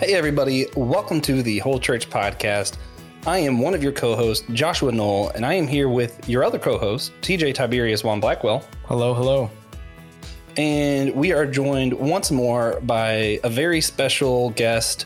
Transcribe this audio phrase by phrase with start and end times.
[0.00, 0.66] Hey, everybody.
[0.76, 2.78] Welcome to the Whole Church Podcast.
[3.26, 6.42] I am one of your co hosts, Joshua Knoll, and I am here with your
[6.42, 8.64] other co host, TJ Tiberius Juan Blackwell.
[8.86, 9.50] Hello, hello.
[10.56, 15.04] And we are joined once more by a very special guest,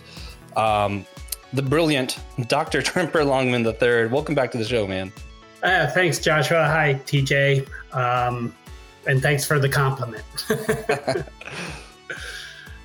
[0.57, 1.05] um,
[1.53, 2.81] the brilliant Dr.
[2.83, 4.07] Tremper Longman III.
[4.13, 5.13] Welcome back to the show, man.
[5.65, 6.67] Uh, thanks, Joshua.
[6.67, 7.67] Hi, TJ.
[7.93, 8.55] Um,
[9.09, 10.23] and thanks for the compliment.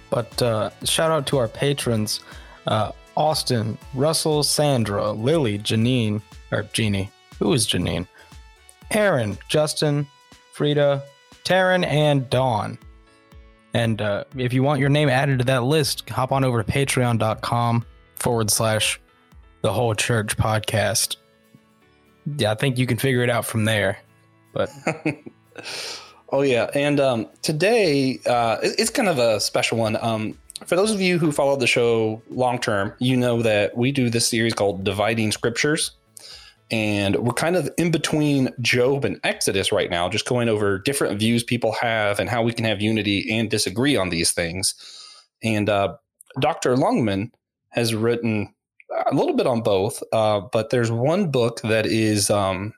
[0.10, 2.22] But uh, shout out to our patrons
[2.68, 7.12] uh, Austin, Russell, Sandra, Lily, Janine, or Jeannie.
[7.40, 8.08] Who is Janine?
[8.92, 10.08] Aaron, Justin,
[10.54, 11.04] Frida,
[11.44, 12.78] Taryn, and Dawn.
[13.74, 16.72] And uh, if you want your name added to that list, hop on over to
[16.72, 17.86] patreon.com
[18.16, 19.00] forward slash
[19.62, 21.18] the whole church podcast.
[22.38, 24.00] Yeah, I think you can figure it out from there.
[24.54, 24.70] But
[26.32, 29.98] Oh yeah, and um, today uh, it's kind of a special one.
[30.00, 33.92] Um, for those of you who follow the show long term, you know that we
[33.92, 35.92] do this series called Dividing Scriptures,
[36.70, 41.18] and we're kind of in between Job and Exodus right now, just going over different
[41.18, 44.76] views people have and how we can have unity and disagree on these things.
[45.44, 45.96] And uh,
[46.40, 46.78] Dr.
[46.78, 47.32] Longman
[47.70, 48.54] has written
[49.10, 52.30] a little bit on both, uh, but there's one book that is.
[52.30, 52.74] Um,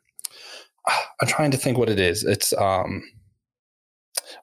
[1.21, 2.23] I'm trying to think what it is.
[2.23, 3.03] It's um,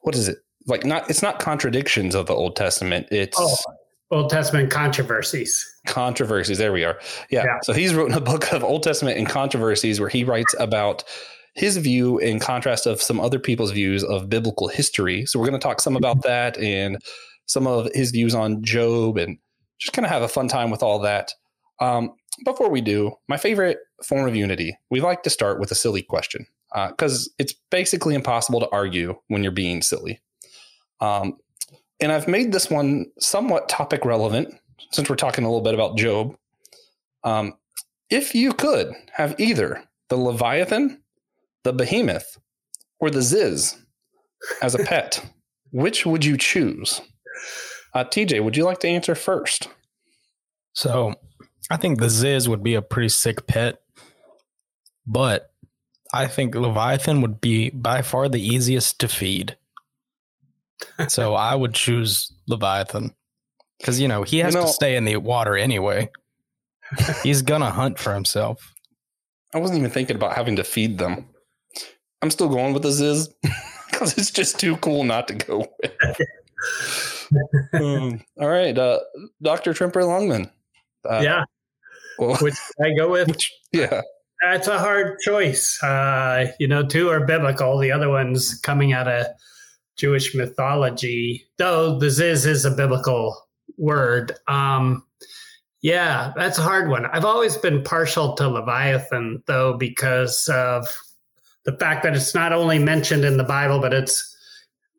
[0.01, 0.37] what is it
[0.67, 3.55] like not it's not contradictions of the old testament it's Oh.
[4.11, 5.63] Old Testament controversies.
[5.85, 7.43] controversies there we are yeah.
[7.45, 7.59] Yeah.
[7.61, 11.03] so he's written a book of old testament and controversies where he writes about
[11.53, 15.59] his view in contrast of some other people's views of biblical history so we're going
[15.59, 16.97] to talk some about that and
[17.45, 19.37] some of his views on job and
[19.79, 21.31] just kind of have a fun time with all that
[21.79, 22.11] um,
[22.45, 26.01] before we do my favorite form of unity we like to start with a silly
[26.01, 30.19] question because it's basically impossible to argue when you're being silly
[31.01, 31.37] um,
[31.99, 34.53] and I've made this one somewhat topic relevant
[34.91, 36.35] since we're talking a little bit about Job.
[37.23, 37.53] Um,
[38.09, 41.01] if you could have either the Leviathan,
[41.63, 42.37] the Behemoth,
[42.99, 43.75] or the Ziz
[44.61, 45.23] as a pet,
[45.71, 47.01] which would you choose?
[47.93, 49.67] Uh, TJ, would you like to answer first?
[50.73, 51.15] So
[51.69, 53.81] I think the Ziz would be a pretty sick pet,
[55.05, 55.48] but
[56.13, 59.57] I think Leviathan would be by far the easiest to feed.
[61.07, 63.13] so I would choose Leviathan
[63.77, 66.09] because, you know, he has You know- to stay in the water anyway.
[67.23, 68.73] He's going to hunt for himself.
[69.53, 71.27] I wasn't even thinking about having to feed them.
[72.21, 73.29] I'm still going with the Ziz
[73.91, 76.17] because it's just too cool not to go with.
[77.73, 78.99] Um, all right, uh,
[79.41, 79.73] Dr.
[79.73, 80.49] Tremper Longman.
[81.07, 81.43] Uh, yeah.
[82.17, 83.27] well, Which I go with.
[83.27, 84.01] which- yeah.
[84.41, 85.81] That's a hard choice.
[85.83, 87.77] Uh, you know, two are biblical.
[87.77, 89.27] The other one's coming out of
[89.97, 93.35] Jewish mythology, though the Ziz is a biblical
[93.77, 94.31] word.
[94.47, 95.03] Um,
[95.81, 97.05] yeah, that's a hard one.
[97.07, 100.87] I've always been partial to Leviathan, though, because of
[101.65, 104.37] the fact that it's not only mentioned in the Bible, but it's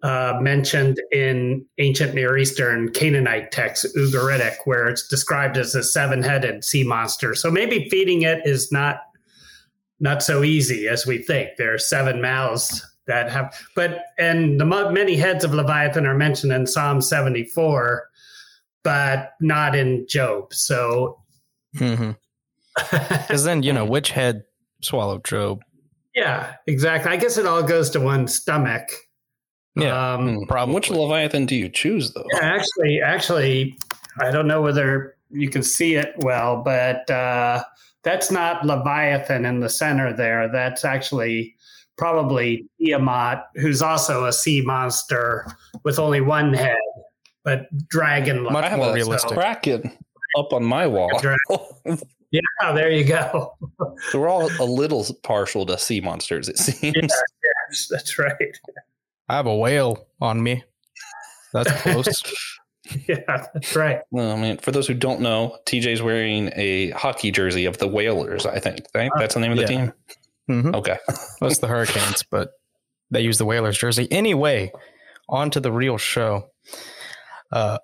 [0.02, 6.64] uh, mentioned in ancient Near Eastern Canaanite texts, Ugaritic, where it's described as a seven-headed
[6.64, 7.34] sea monster.
[7.34, 9.00] So maybe feeding it is not
[10.00, 11.50] not so easy as we think.
[11.59, 16.53] There are seven mouths that have, but and the many heads of Leviathan are mentioned
[16.53, 18.09] in Psalm 74,
[18.83, 20.53] but not in Job.
[20.55, 21.19] So,
[22.91, 24.44] Because then, you know, which head
[24.83, 25.61] swallowed Job?
[26.15, 27.11] yeah, exactly.
[27.12, 28.88] I guess it all goes to one stomach.
[29.77, 30.44] Yeah, Um, Hmm.
[30.49, 30.75] Problem.
[30.75, 32.25] Which Leviathan do you choose, though?
[32.32, 33.78] Yeah, actually, actually,
[34.21, 37.62] I don't know whether you can see it well, but uh,
[38.03, 40.49] that's not Leviathan in the center there.
[40.50, 41.55] That's actually
[41.97, 45.47] probably Tiamat, who's also a sea monster
[45.84, 46.77] with only one head,
[47.44, 48.50] but dragon like.
[48.50, 49.33] I Much have more a realistic.
[49.33, 49.97] Kraken
[50.38, 51.11] up on my wall.
[52.33, 53.56] Yeah, there you go.
[54.11, 56.94] so we're all a little partial to sea monsters, it seems.
[56.94, 57.50] Yeah.
[57.69, 58.56] Yes, that's right.
[59.29, 60.62] I have a whale on me.
[61.53, 62.23] That's close.
[63.08, 64.00] Yeah, that's right.
[64.14, 64.58] Oh man!
[64.58, 68.46] For those who don't know, TJ's wearing a hockey jersey of the Whalers.
[68.46, 69.10] I think right?
[69.16, 69.69] that's the name of the Yeah.
[69.69, 69.92] team.
[70.50, 70.75] Mhm.
[70.75, 70.96] Okay.
[71.40, 72.50] That's the Hurricanes, but
[73.12, 74.08] they use the Whalers jersey.
[74.10, 74.72] Anyway,
[75.28, 76.50] on to the real show.
[77.52, 77.78] Uh,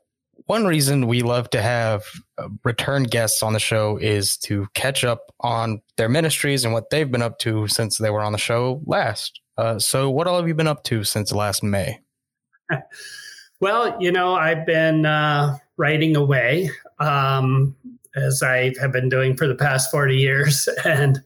[0.46, 2.02] one reason we love to have
[2.38, 6.90] uh, return guests on the show is to catch up on their ministries and what
[6.90, 9.40] they've been up to since they were on the show last.
[9.56, 12.00] Uh, so, what all have you been up to since last May?
[13.60, 17.74] Well, you know, I've been uh, writing away um,
[18.14, 20.68] as I have been doing for the past 40 years.
[20.84, 21.22] And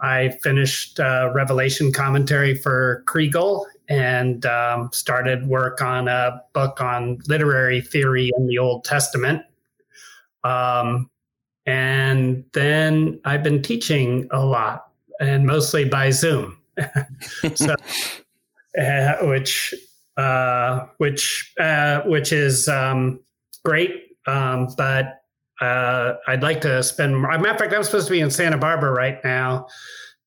[0.00, 7.20] I finished uh, Revelation commentary for Kregel and um, started work on a book on
[7.28, 9.42] literary theory in the Old Testament.
[10.42, 11.08] Um,
[11.66, 14.88] and then I've been teaching a lot
[15.20, 16.58] and mostly by Zoom.
[17.54, 17.76] so,
[18.80, 19.74] uh, which,
[20.16, 23.20] uh, which, uh, which is um,
[23.64, 24.16] great.
[24.26, 25.22] Um, but
[25.60, 27.20] uh, I'd like to spend.
[27.20, 29.66] Matter of fact, I'm supposed to be in Santa Barbara right now,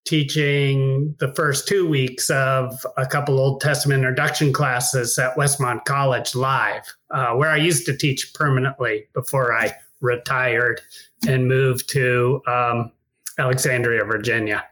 [0.05, 6.35] teaching the first two weeks of a couple Old Testament introduction classes at Westmont College
[6.35, 10.79] live, uh, where I used to teach permanently before I retired
[11.27, 12.91] and moved to um,
[13.37, 14.63] Alexandria, Virginia.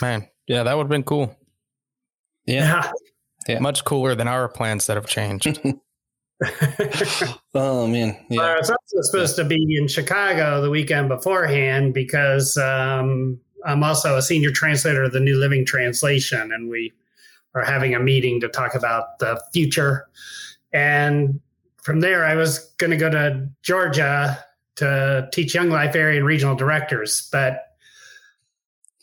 [0.00, 1.34] Man, yeah, that would have been cool.
[2.44, 2.82] Yeah.
[2.84, 2.92] yeah.
[3.60, 5.58] Much cooler than our plans that have changed.
[7.54, 8.40] oh man, yeah.
[8.40, 14.16] I was also supposed to be in Chicago the weekend beforehand because um, I'm also
[14.16, 16.92] a senior translator of the New Living Translation, and we
[17.54, 20.08] are having a meeting to talk about the future.
[20.72, 21.40] And
[21.82, 24.42] from there, I was going to go to Georgia
[24.76, 27.76] to teach Young Life area and regional directors, but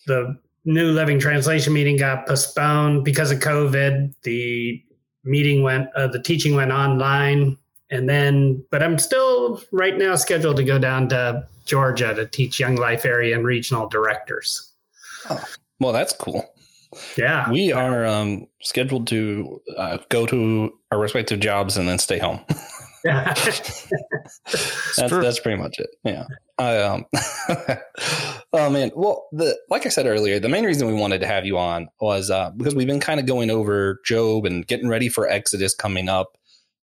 [0.08, 4.14] the New Living Translation meeting got postponed because of COVID.
[4.24, 4.84] The
[5.24, 7.58] meeting went, uh, the teaching went online,
[7.90, 12.60] and then, but I'm still right now scheduled to go down to Georgia to teach
[12.60, 14.72] Young Life area and regional directors.
[15.30, 15.44] Oh,
[15.80, 16.54] well, that's cool.
[17.18, 17.50] Yeah.
[17.52, 22.42] We are um, scheduled to uh, go to our respective jobs and then stay home.
[23.04, 23.88] that's
[24.96, 25.90] that's pretty much it.
[26.04, 26.26] Yeah.
[26.60, 27.06] I um
[28.54, 28.92] oh man.
[28.96, 31.88] Well, the like I said earlier, the main reason we wanted to have you on
[32.02, 35.74] was uh, because we've been kind of going over Job and getting ready for Exodus
[35.74, 36.38] coming up.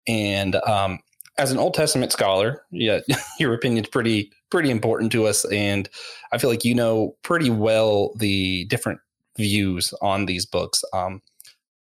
[0.07, 1.01] And um,
[1.39, 3.01] as an Old Testament scholar, yeah,
[3.41, 5.89] your opinion's pretty pretty important to us, and
[6.33, 9.01] I feel like you know pretty well the different
[9.37, 10.85] views on these books.
[10.93, 11.21] Um,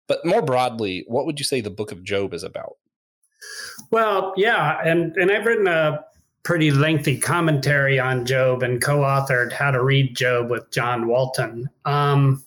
[0.09, 2.77] but more broadly, what would you say the Book of Job is about?
[3.91, 6.05] Well, yeah, and and I've written a
[6.45, 11.69] pretty lengthy commentary on Job and co-authored How to Read Job with John Walton.
[11.85, 12.43] Um,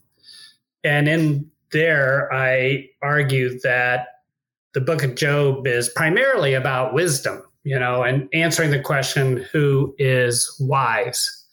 [0.83, 4.07] and in there, I argue that
[4.73, 9.95] the book of Job is primarily about wisdom, you know, and answering the question, who
[9.97, 11.43] is wise?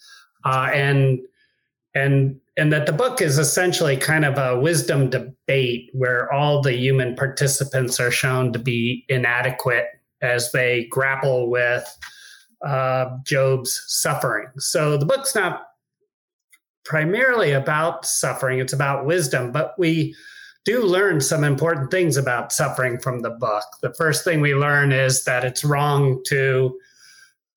[0.44, 1.21] Uh, and
[1.94, 6.75] and and that the book is essentially kind of a wisdom debate where all the
[6.75, 9.87] human participants are shown to be inadequate
[10.21, 11.99] as they grapple with
[12.64, 14.49] uh, Job's suffering.
[14.59, 15.67] So the book's not
[16.85, 20.14] primarily about suffering, it's about wisdom, but we
[20.64, 23.64] do learn some important things about suffering from the book.
[23.82, 26.79] The first thing we learn is that it's wrong to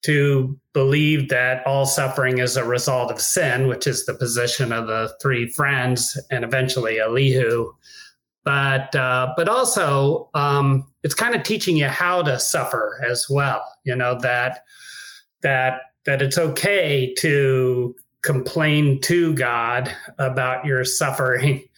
[0.03, 4.85] to believe that all suffering is a result of sin, which is the position of
[4.85, 7.73] the three friends and eventually Elihu.
[8.43, 13.63] But uh, but also um, it's kind of teaching you how to suffer as well.
[13.83, 14.63] You know that
[15.41, 21.63] that that it's okay to complain to God about your suffering.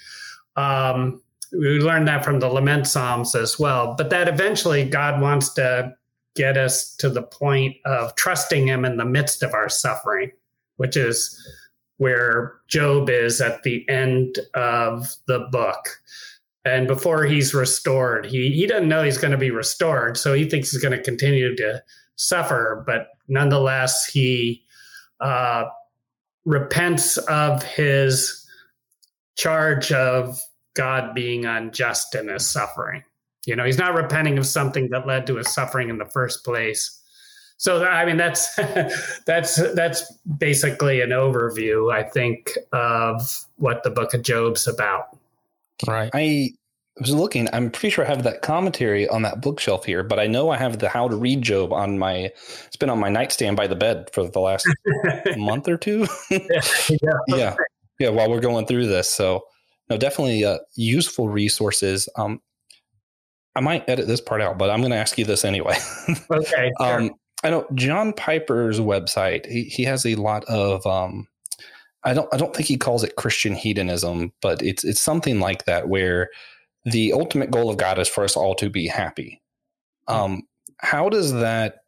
[0.56, 1.22] Um,
[1.52, 3.94] we learned that from the lament psalms as well.
[3.96, 5.94] But that eventually God wants to
[6.36, 10.32] get us to the point of trusting Him in the midst of our suffering,
[10.78, 11.40] which is
[11.98, 16.02] where Job is at the end of the book.
[16.64, 20.18] And before he's restored, he, he doesn't know he's going to be restored.
[20.18, 21.82] So he thinks he's going to continue to
[22.18, 24.64] suffer, but nonetheless, he
[25.20, 25.66] uh,
[26.46, 28.46] repents of his
[29.36, 30.40] charge of
[30.76, 33.04] God being unjust in his suffering.
[33.46, 36.44] You know, he's not repenting of something that led to his suffering in the first
[36.44, 37.02] place.
[37.58, 38.54] So I mean, that's
[39.26, 45.18] that's that's basically an overview, I think, of what the Book of Job's about.
[45.88, 46.12] Right.
[46.14, 46.52] I
[47.00, 47.48] was looking.
[47.54, 50.58] I'm pretty sure I have that commentary on that bookshelf here, but I know I
[50.58, 52.32] have the How to Read Job on my.
[52.66, 54.68] It's been on my nightstand by the bed for the last
[55.38, 56.08] month or two.
[56.30, 56.40] yeah,
[57.28, 57.56] yeah,
[58.00, 58.10] yeah.
[58.10, 59.44] While we're going through this, so
[59.90, 62.10] no, definitely uh, useful resources.
[62.16, 62.42] Um,
[63.56, 65.78] I might edit this part out, but I'm going to ask you this anyway.
[66.32, 66.72] okay.
[66.80, 67.00] Sure.
[67.00, 67.12] Um,
[67.44, 69.46] I know John Piper's website.
[69.46, 70.86] He he has a lot of.
[70.86, 71.28] Um,
[72.04, 75.66] I don't I don't think he calls it Christian hedonism, but it's it's something like
[75.66, 76.30] that where
[76.92, 79.42] the ultimate goal of God is for us all to be happy.
[80.08, 80.16] Hmm.
[80.16, 80.42] Um,
[80.80, 81.80] how does that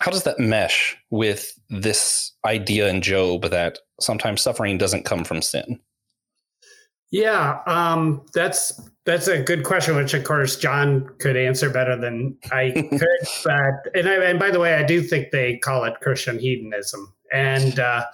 [0.00, 5.40] how does that mesh with this idea in Job that sometimes suffering doesn't come from
[5.40, 5.80] sin?
[7.10, 12.36] Yeah, um, that's that's a good question, which of course John could answer better than
[12.50, 13.28] I could.
[13.44, 17.14] but and, I, and by the way, I do think they call it Christian hedonism,
[17.32, 18.04] and uh,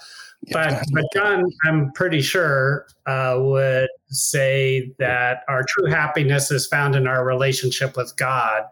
[0.53, 6.97] but but John, I'm pretty sure uh, would say that our true happiness is found
[6.97, 8.65] in our relationship with God,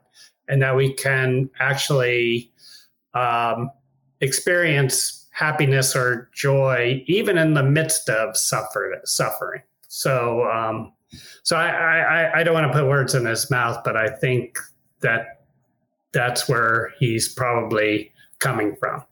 [0.48, 2.50] and that we can actually
[3.14, 3.70] um,
[4.20, 9.62] experience happiness or joy even in the midst of suffer, suffering.
[9.86, 10.92] So, um,
[11.44, 14.58] so I, I, I don't want to put words in his mouth, but I think
[15.00, 15.44] that
[16.12, 19.04] that's where he's probably coming from.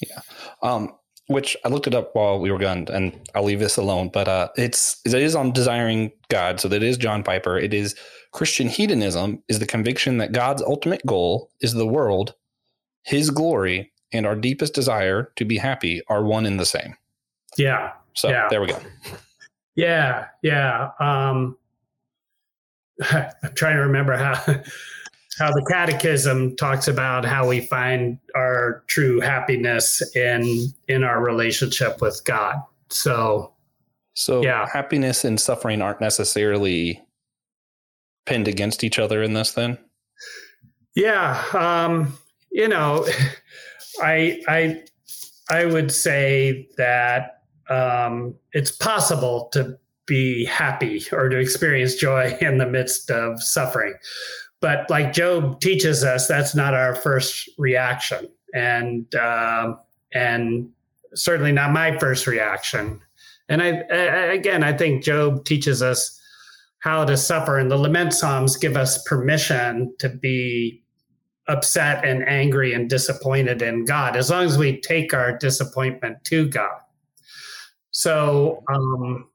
[0.00, 0.20] Yeah.
[0.62, 0.94] Um,
[1.32, 4.10] which I looked it up while we were gone, and I'll leave this alone.
[4.12, 7.58] But uh, it's it is on desiring God, so that is John Piper.
[7.58, 7.94] It is
[8.32, 12.34] Christian hedonism is the conviction that God's ultimate goal is the world,
[13.04, 16.96] His glory, and our deepest desire to be happy are one and the same.
[17.56, 17.92] Yeah.
[18.14, 18.46] So yeah.
[18.48, 18.78] there we go.
[19.74, 20.90] Yeah, yeah.
[21.00, 21.56] Um,
[23.10, 24.62] I'm trying to remember how
[25.38, 32.00] how the catechism talks about how we find our true happiness in in our relationship
[32.00, 32.56] with God.
[32.90, 33.52] So
[34.14, 34.68] so yeah.
[34.70, 37.02] happiness and suffering aren't necessarily
[38.26, 39.78] pinned against each other in this then?
[40.94, 42.16] Yeah, um,
[42.50, 43.06] you know,
[44.02, 44.82] I I
[45.50, 52.58] I would say that um, it's possible to be happy or to experience joy in
[52.58, 53.94] the midst of suffering.
[54.62, 59.74] But like Job teaches us, that's not our first reaction, and uh,
[60.14, 60.70] and
[61.14, 63.00] certainly not my first reaction.
[63.48, 66.18] And I, I again, I think Job teaches us
[66.78, 70.82] how to suffer, and the lament psalms give us permission to be
[71.48, 76.48] upset and angry and disappointed in God, as long as we take our disappointment to
[76.48, 76.78] God.
[77.90, 79.28] So, um,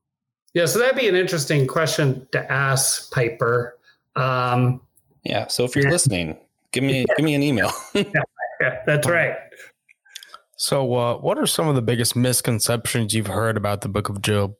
[0.53, 3.77] yeah, so that'd be an interesting question to ask Piper.
[4.15, 4.81] Um,
[5.27, 5.48] yeah.
[5.48, 6.38] So if you're listening,
[6.72, 7.72] give me give me an email.
[7.93, 8.03] yeah,
[8.62, 9.36] yeah, that's right.
[10.55, 14.22] So, uh, what are some of the biggest misconceptions you've heard about the Book of
[14.22, 14.55] Job?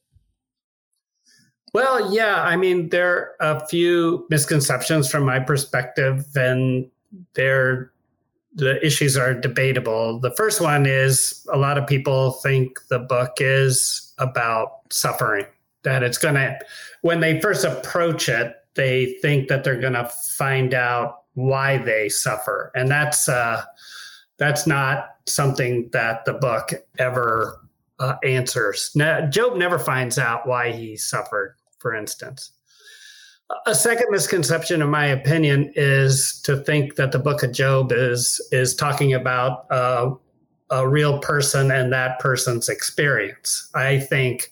[1.74, 6.90] Well, yeah, I mean, there are a few misconceptions from my perspective, and
[7.34, 7.92] they're
[8.58, 10.20] the issues are debatable.
[10.20, 15.46] The first one is a lot of people think the book is about suffering,
[15.84, 16.58] that it's going to,
[17.02, 22.08] when they first approach it, they think that they're going to find out why they
[22.08, 23.64] suffer, and that's uh,
[24.38, 27.60] that's not something that the book ever
[28.00, 28.92] uh, answers.
[28.96, 32.52] Now, Job never finds out why he suffered, for instance.
[33.66, 38.46] A second misconception, in my opinion, is to think that the Book of Job is
[38.52, 40.14] is talking about uh,
[40.70, 43.70] a real person and that person's experience.
[43.74, 44.52] I think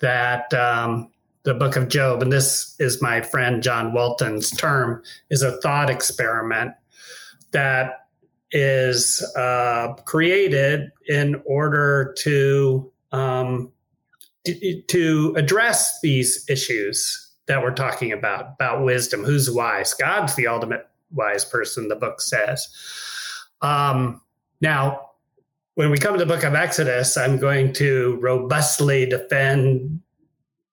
[0.00, 1.11] that um,
[1.44, 5.90] the book of Job, and this is my friend John Walton's term, is a thought
[5.90, 6.72] experiment
[7.50, 8.06] that
[8.52, 13.72] is uh, created in order to um,
[14.44, 19.24] to address these issues that we're talking about about wisdom.
[19.24, 19.94] Who's wise?
[19.94, 21.88] God's the ultimate wise person.
[21.88, 22.68] The book says.
[23.60, 24.20] Um,
[24.60, 25.10] now,
[25.74, 30.00] when we come to the book of Exodus, I'm going to robustly defend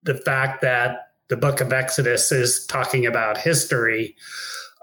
[0.03, 4.15] the fact that the book of Exodus is talking about history.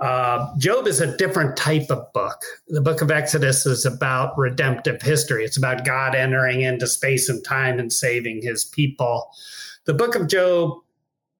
[0.00, 2.42] Uh, Job is a different type of book.
[2.68, 5.44] The book of Exodus is about redemptive history.
[5.44, 9.28] It's about God entering into space and time and saving his people.
[9.86, 10.78] The book of Job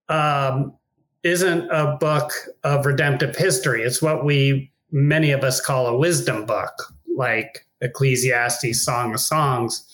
[0.09, 0.75] um,
[1.23, 2.33] isn't a book
[2.65, 3.83] of redemptive history.
[3.83, 6.73] It's what we, many of us, call a wisdom book,
[7.17, 9.87] like Ecclesiastes, Song of Songs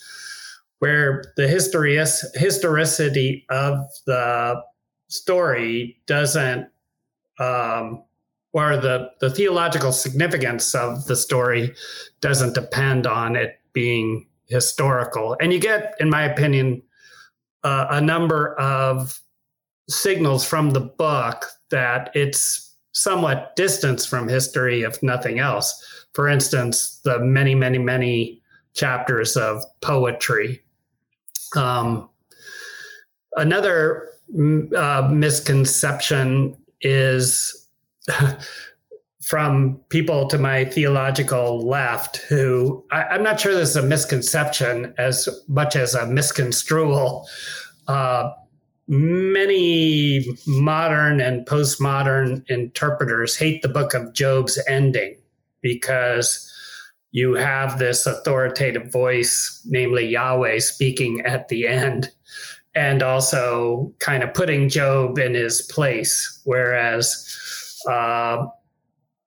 [0.82, 4.60] where the historicity of the
[5.06, 6.66] story doesn't
[7.38, 8.02] um,
[8.52, 11.72] or the, the theological significance of the story
[12.20, 15.36] doesn't depend on it being historical.
[15.40, 16.82] And you get in my opinion
[17.62, 19.22] uh, a number of
[19.88, 26.04] signals from the book that it's somewhat distanced from history if nothing else.
[26.12, 28.42] For instance the many many many
[28.74, 30.60] chapters of poetry
[31.56, 32.08] um,
[33.36, 37.68] another mm, uh, misconception is
[39.22, 44.94] from people to my theological left who I, am not sure this is a misconception
[44.98, 47.28] as much as a misconstrual.
[47.86, 48.30] Uh,
[48.88, 55.16] many modern and postmodern interpreters hate the book of Job's ending
[55.60, 56.51] because
[57.12, 62.10] you have this authoritative voice, namely Yahweh, speaking at the end,
[62.74, 66.40] and also kind of putting Job in his place.
[66.44, 68.46] Whereas uh,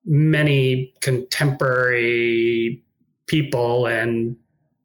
[0.03, 2.83] many contemporary
[3.27, 4.35] people and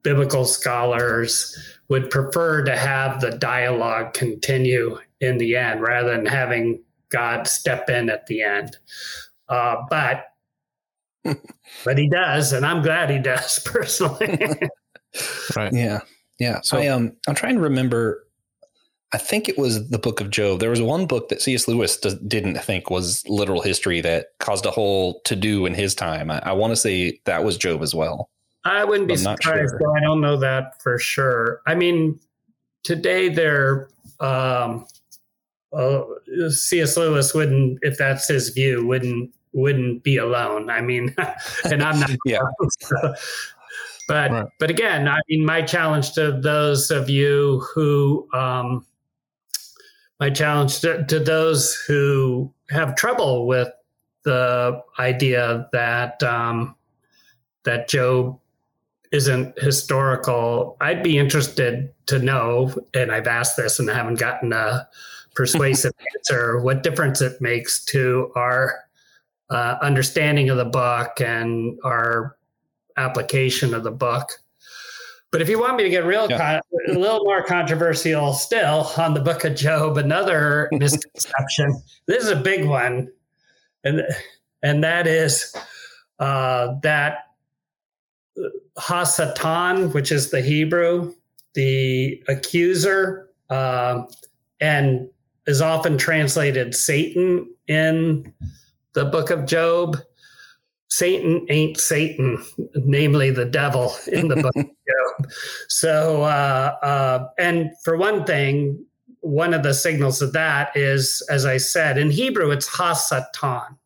[0.02, 1.56] biblical scholars
[1.88, 7.88] would prefer to have the dialogue continue in the end rather than having God step
[7.88, 8.76] in at the end.
[9.48, 10.29] Uh, but
[11.84, 14.58] but he does, and I'm glad he does personally.
[15.56, 15.72] Right.
[15.72, 16.02] Yeah,
[16.38, 16.60] yeah.
[16.60, 18.26] So- I um, I'm trying to remember.
[19.12, 20.60] I think it was the Book of Job.
[20.60, 21.66] There was one book that C.S.
[21.66, 25.96] Lewis does, didn't think was literal history that caused a whole to do in his
[25.96, 26.30] time.
[26.30, 28.30] I, I want to say that was Job as well.
[28.64, 29.96] I wouldn't be surprised, sure.
[29.96, 31.60] I don't know that for sure.
[31.66, 32.20] I mean,
[32.84, 33.88] today they're
[34.20, 34.86] um,
[35.72, 36.02] uh,
[36.50, 36.96] C.S.
[36.96, 40.70] Lewis wouldn't, if that's his view, wouldn't wouldn't be alone.
[40.70, 41.14] I mean,
[41.64, 42.10] and I'm not.
[42.24, 42.40] Yeah.
[42.80, 43.14] so-
[44.08, 44.46] but Right.
[44.58, 48.84] but again, I mean, my challenge to those of you who, um,
[50.18, 53.68] my challenge to, to those who have trouble with
[54.24, 56.74] the idea that um,
[57.62, 58.36] that Job
[59.12, 60.76] isn't historical.
[60.80, 64.88] I'd be interested to know, and I've asked this and I haven't gotten a
[65.34, 68.74] persuasive answer, what difference it makes to our
[69.50, 72.36] uh, understanding of the book and our
[72.96, 74.28] application of the book.
[75.32, 76.60] But if you want me to get real, Yeah.
[76.60, 81.80] con- a little more controversial still on the book of Job, another misconception.
[82.06, 83.08] This is a big one,
[83.84, 84.02] and
[84.62, 85.54] and that is
[86.18, 87.26] uh, that
[88.78, 91.14] Hasatan, which is the Hebrew,
[91.54, 94.08] the accuser, um,
[94.60, 95.08] and
[95.46, 98.32] is often translated Satan in
[98.94, 99.96] the book of Job.
[100.88, 102.44] Satan ain't Satan,
[102.74, 105.30] namely the devil in the book of Job.
[105.68, 108.84] So, uh, uh, and for one thing,
[109.20, 113.76] one of the signals of that is, as I said, in Hebrew, it's Hasatan.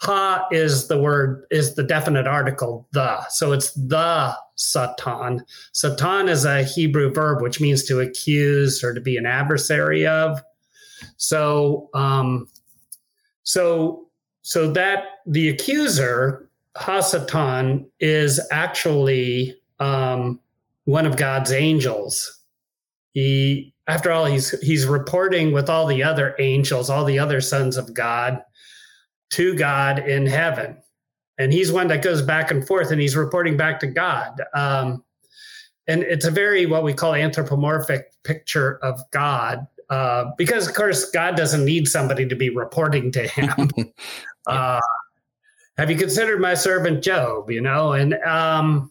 [0.00, 3.20] Ha is the word, is the definite article, the.
[3.30, 5.44] So it's the Satan.
[5.72, 10.40] Satan is a Hebrew verb, which means to accuse or to be an adversary of.
[11.16, 12.48] So, um,
[13.42, 14.07] so,
[14.48, 20.40] so that the accuser, Hasatan, is actually um,
[20.86, 22.40] one of God's angels.
[23.12, 27.76] He, after all, he's he's reporting with all the other angels, all the other sons
[27.76, 28.40] of God,
[29.32, 30.78] to God in heaven,
[31.36, 34.40] and he's one that goes back and forth, and he's reporting back to God.
[34.54, 35.04] Um,
[35.86, 41.10] and it's a very what we call anthropomorphic picture of God, uh, because of course
[41.10, 43.68] God doesn't need somebody to be reporting to him.
[44.48, 44.80] uh,
[45.76, 47.50] have you considered my servant Job?
[47.50, 48.90] You know, and um,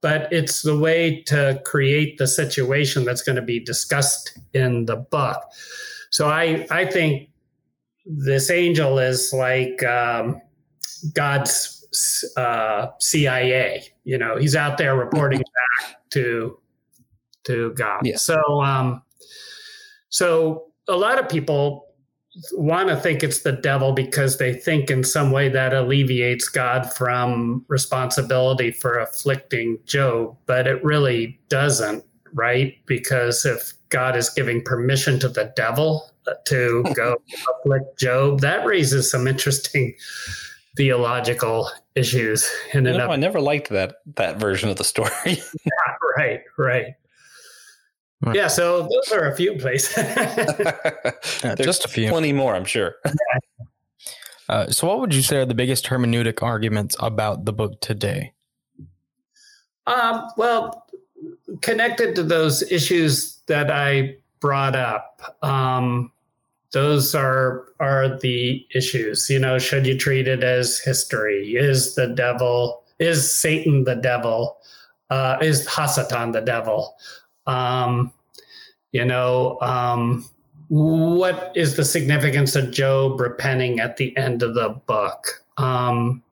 [0.00, 4.96] but it's the way to create the situation that's going to be discussed in the
[4.96, 5.42] book.
[6.10, 7.30] So I I think
[8.06, 10.40] this angel is like um,
[11.12, 13.84] God's uh, CIA.
[14.04, 15.40] You know, he's out there reporting
[15.80, 16.58] back to
[17.44, 18.00] to God.
[18.04, 18.16] Yeah.
[18.16, 19.02] So um,
[20.08, 21.89] so a lot of people
[22.52, 26.92] want to think it's the devil because they think in some way that alleviates God
[26.92, 32.74] from responsibility for afflicting Job, but it really doesn't, right?
[32.86, 36.10] Because if God is giving permission to the devil
[36.46, 37.16] to go
[37.60, 39.94] afflict Job, that raises some interesting
[40.76, 45.10] theological issues in know, I never liked that that version of the story.
[46.16, 46.94] right, right.
[48.22, 48.36] Right.
[48.36, 49.96] Yeah, so those are a few places.
[51.42, 52.10] Yeah, just a few.
[52.10, 52.96] plenty more, I'm sure.
[54.48, 58.32] Uh, so, what would you say are the biggest hermeneutic arguments about the book today?
[59.86, 60.86] Um, well,
[61.62, 66.10] connected to those issues that I brought up, um,
[66.72, 69.30] those are are the issues.
[69.30, 71.52] You know, should you treat it as history?
[71.54, 72.82] Is the devil?
[72.98, 74.58] Is Satan the devil?
[75.10, 76.96] Uh, is Hasatan the devil?
[77.46, 78.12] Um,
[78.92, 80.24] you know, um,
[80.68, 85.44] what is the significance of Job repenting at the end of the book?
[85.56, 86.22] Um,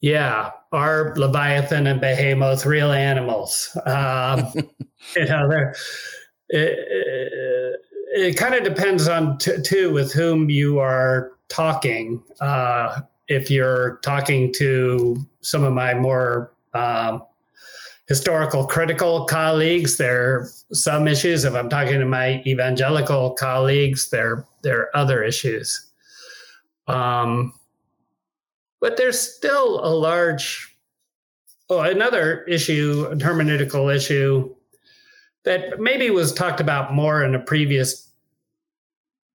[0.00, 3.76] yeah, are Leviathan and Behemoth real animals?
[3.86, 4.52] Um,
[5.16, 5.74] you know, they're,
[6.48, 7.80] it, it,
[8.14, 12.22] it kind of depends on t- too with whom you are talking.
[12.40, 17.22] Uh, if you're talking to some of my more um,
[18.12, 21.44] historical critical colleagues, there are some issues.
[21.46, 25.86] If I'm talking to my evangelical colleagues, there there are other issues.
[26.88, 27.54] Um,
[28.82, 30.76] but there's still a large
[31.70, 34.54] oh, another issue, a hermeneutical issue
[35.44, 38.10] that maybe was talked about more in a previous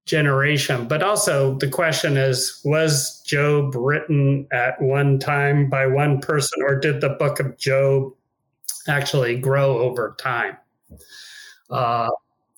[0.06, 6.62] generation, but also the question is was Job written at one time by one person,
[6.62, 8.12] or did the book of Job
[8.86, 10.56] actually grow over time?
[11.70, 12.08] Uh,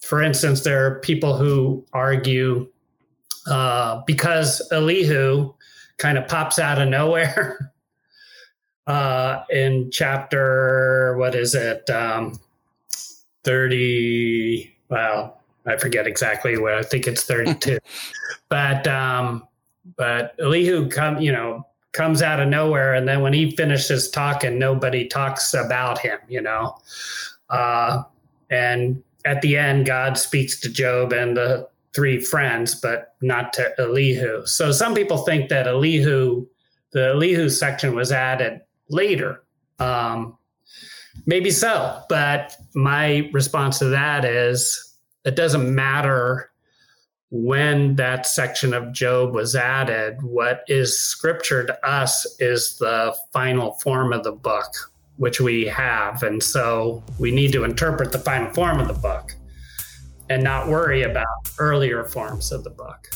[0.01, 2.69] for instance, there are people who argue
[3.47, 5.53] uh, because Elihu
[5.99, 7.73] kind of pops out of nowhere
[8.87, 11.89] uh, in chapter, what is it?
[11.91, 12.39] Um,
[13.45, 17.79] 30, well, I forget exactly what I think it's 32.
[18.49, 19.47] but, um,
[19.97, 22.95] but Elihu come, you know, comes out of nowhere.
[22.95, 26.79] And then when he finishes talking, nobody talks about him, you know.
[27.49, 28.03] Uh,
[28.51, 33.73] and at the end, God speaks to Job and the three friends, but not to
[33.79, 34.47] Elihu.
[34.47, 36.47] So some people think that Elihu,
[36.93, 39.43] the Elihu section was added later.
[39.79, 40.37] Um,
[41.27, 46.50] maybe so, but my response to that is it doesn't matter
[47.31, 50.21] when that section of Job was added.
[50.23, 56.23] What is scripture to us is the final form of the book, which we have.
[56.25, 59.35] And so we need to interpret the final form of the book
[60.29, 61.27] and not worry about
[61.59, 63.09] earlier forms of the book.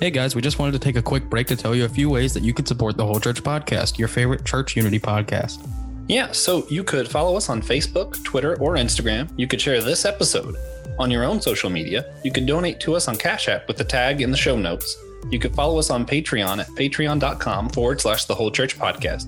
[0.00, 2.10] Hey guys, we just wanted to take a quick break to tell you a few
[2.10, 5.64] ways that you could support the Whole Church Podcast, your favorite church unity podcast.
[6.12, 9.32] Yeah, so you could follow us on Facebook, Twitter, or Instagram.
[9.38, 10.56] You could share this episode
[10.98, 12.14] on your own social media.
[12.22, 14.94] You could donate to us on Cash App with the tag in the show notes.
[15.30, 19.26] You could follow us on Patreon at patreon.com forward slash the whole church podcast.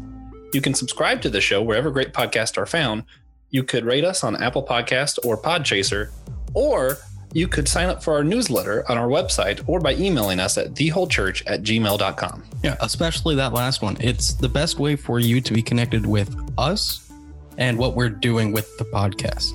[0.52, 3.04] You can subscribe to the show wherever great podcasts are found.
[3.48, 6.10] You could rate us on Apple Podcast or Podchaser,
[6.52, 6.98] or
[7.34, 10.74] you could sign up for our newsletter on our website or by emailing us at
[10.74, 12.44] thewholechurch at gmail.com.
[12.62, 13.96] Yeah, especially that last one.
[14.00, 17.10] It's the best way for you to be connected with us
[17.58, 19.52] and what we're doing with the podcast.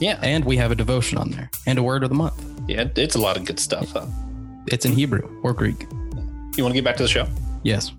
[0.00, 0.18] Yeah.
[0.22, 2.44] And we have a devotion on there and a word of the month.
[2.68, 3.92] Yeah, it's a lot of good stuff.
[3.92, 4.06] Huh?
[4.66, 5.86] It's in Hebrew or Greek.
[6.56, 7.28] You want to get back to the show?
[7.62, 7.92] Yes.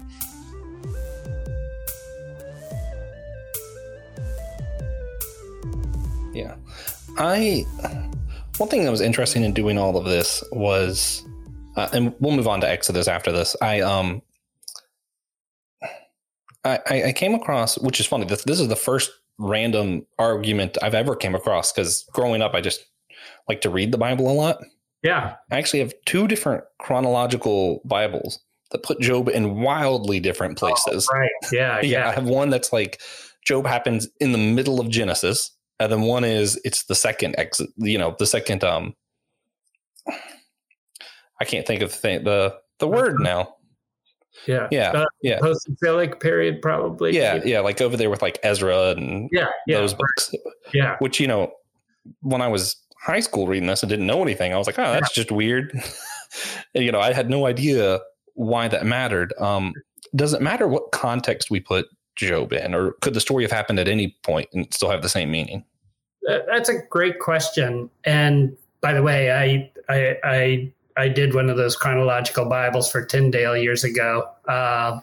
[6.34, 6.56] Yeah.
[7.18, 7.66] I
[8.60, 11.26] one thing that was interesting in doing all of this was,
[11.76, 13.56] uh, and we'll move on to Exodus after this.
[13.62, 14.22] I um,
[16.66, 18.26] I, I came across, which is funny.
[18.26, 22.62] This this is the first random argument I've ever came across because growing up, I
[22.62, 22.86] just
[23.48, 24.58] like to read the Bible a lot.
[25.02, 28.40] Yeah, I actually have two different chronological Bibles
[28.72, 31.08] that put Job in wildly different places.
[31.12, 31.30] Oh, right?
[31.52, 32.10] Yeah, yeah, yeah.
[32.10, 33.02] I have one that's like
[33.46, 37.62] Job happens in the middle of Genesis, and then one is it's the second ex
[37.78, 38.94] you know the second um
[41.40, 43.56] i can't think of the thing, the the word now.
[44.48, 45.40] Yeah, yeah Uh, yeah.
[45.42, 47.16] Post-exilic period, probably.
[47.16, 50.34] yeah yeah like over there with like ezra and yeah, yeah, those books.
[50.74, 50.96] Yeah.
[51.00, 51.52] which you know
[52.22, 54.54] when i was high school reading this and didn't know anything.
[54.54, 55.74] I was like oh that's just weird.
[56.76, 58.00] And, you know i had no idea
[58.36, 59.34] why that mattered.
[59.40, 59.74] Um
[60.16, 63.80] does it matter what context we put job in or could the story have happened
[63.80, 65.66] at any point and still have the same meaning
[66.48, 67.90] That's a great question.
[68.04, 73.04] And by the way, I I I, I did one of those chronological Bibles for
[73.04, 75.00] Tyndale years ago uh,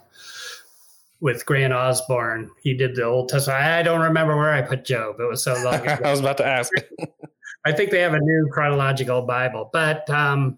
[1.21, 2.51] with Grant Osborne.
[2.63, 3.61] He did the Old Testament.
[3.61, 5.21] I don't remember where I put Job.
[5.21, 5.99] It was so long ago.
[6.05, 6.73] i was about to ask
[7.67, 10.57] I think they have a new chronological Bible, but um,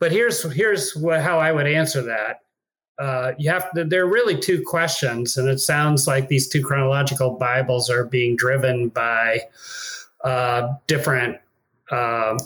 [0.00, 2.40] but here's here's what, how I would answer that.
[2.98, 6.62] Uh, you have to, there are really two questions, and it sounds like these two
[6.62, 9.42] chronological Bibles are being driven by
[10.24, 11.38] uh, different
[11.90, 12.38] uh,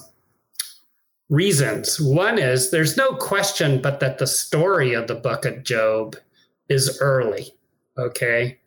[1.29, 2.01] reasons.
[2.01, 6.17] One is there's no question but that the story of the book of Job
[6.69, 7.55] is early.
[7.99, 8.59] Okay,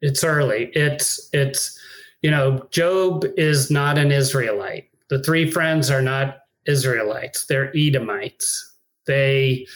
[0.00, 0.70] it's early.
[0.74, 1.78] It's it's
[2.22, 4.88] you know Job is not an Israelite.
[5.08, 7.46] The three friends are not Israelites.
[7.46, 8.74] They're Edomites.
[9.06, 9.66] They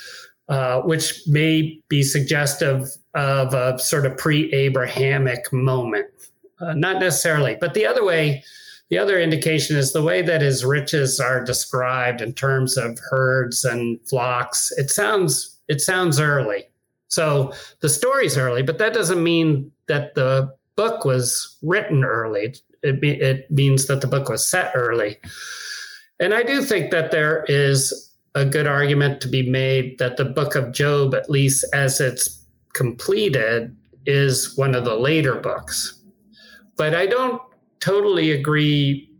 [0.48, 6.06] uh, which may be suggestive of a sort of pre-Abrahamic moment.
[6.58, 8.42] Uh, not necessarily, but the other way,
[8.88, 13.64] the other indication is the way that his riches are described in terms of herds
[13.64, 14.72] and flocks.
[14.76, 16.68] It sounds it sounds early.
[17.08, 22.54] So the story's early, but that doesn't mean that the book was written early.
[22.82, 25.18] It, be, it means that the book was set early.
[26.20, 30.24] And I do think that there is a good argument to be made that the
[30.24, 35.95] book of Job, at least as it's completed, is one of the later books.
[36.76, 37.40] But I don't
[37.80, 39.10] totally agree.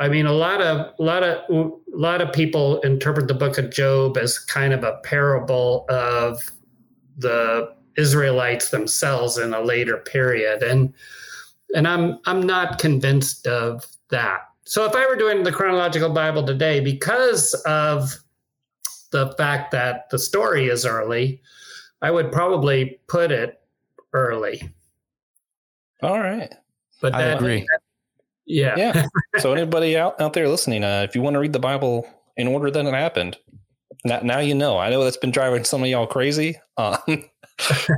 [0.00, 3.58] I mean, a lot of a lot of a lot of people interpret the book
[3.58, 6.50] of Job as kind of a parable of
[7.16, 10.94] the Israelites themselves in a later period, and
[11.74, 14.40] and I'm I'm not convinced of that.
[14.64, 18.14] So if I were doing the chronological Bible today, because of
[19.10, 21.42] the fact that the story is early,
[22.02, 23.60] I would probably put it
[24.12, 24.62] early.
[26.02, 26.54] all right
[27.00, 27.66] But I that, agree.
[28.46, 28.74] Yeah.
[28.76, 29.06] Yeah.
[29.38, 32.48] so anybody out, out there listening, uh, if you want to read the Bible in
[32.48, 33.36] order that it happened,
[34.04, 34.78] now, now you know.
[34.78, 36.58] I know that's been driving some of y'all crazy.
[36.76, 36.98] Um,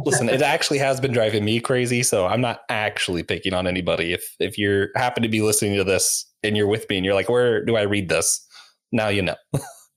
[0.04, 4.12] listen, it actually has been driving me crazy, so I'm not actually picking on anybody.
[4.12, 7.14] If if you're happen to be listening to this and you're with me and you're
[7.14, 8.44] like, where do I read this?
[8.92, 9.36] Now you know.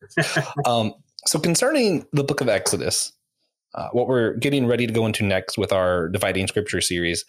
[0.65, 0.93] um,
[1.25, 3.13] so concerning the book of Exodus,
[3.75, 7.23] uh, what we're getting ready to go into next with our dividing scripture series,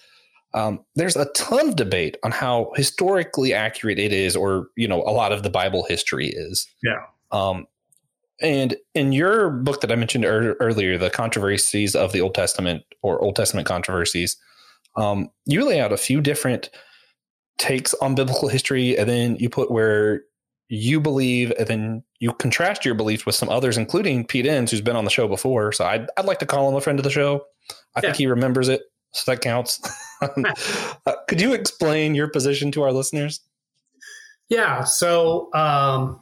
[0.55, 5.03] um, there's a ton of debate on how historically accurate it is, or you know,
[5.03, 6.67] a lot of the Bible history is.
[6.83, 7.03] Yeah.
[7.33, 7.67] Um,
[8.40, 12.83] and in your book that I mentioned er- earlier, the controversies of the Old Testament
[13.03, 14.37] or Old Testament controversies,
[14.97, 16.71] um, you lay out a few different
[17.59, 20.23] takes on biblical history, and then you put where
[20.69, 24.81] you believe, and then you contrast your beliefs with some others, including Pete Enns, who's
[24.81, 25.73] been on the show before.
[25.73, 27.45] So I'd, I'd like to call him a friend of the show.
[27.95, 28.01] I yeah.
[28.01, 28.83] think he remembers it,
[29.14, 29.81] so that counts.
[30.22, 33.40] uh, could you explain your position to our listeners?
[34.48, 34.85] Yeah.
[34.85, 36.20] So um,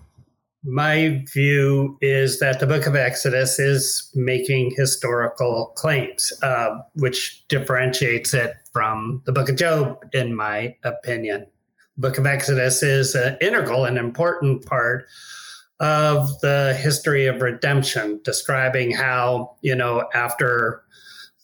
[0.64, 8.33] my view is that the book of Exodus is making historical claims, uh, which differentiates
[8.33, 11.46] it from the book of Job, in my opinion.
[11.96, 15.07] The book of Exodus is an integral and important part
[15.81, 20.85] of the history of redemption, describing how, you know, after